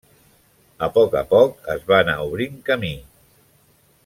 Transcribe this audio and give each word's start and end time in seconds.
A 0.87 0.89
poc 0.95 1.17
a 1.21 1.23
poc 1.33 1.69
es 1.75 1.85
va 1.93 1.99
anar 2.01 2.17
obrint 2.31 2.59
camí. 2.71 2.95